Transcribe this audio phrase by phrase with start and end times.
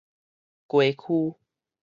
[0.67, 1.37] 街區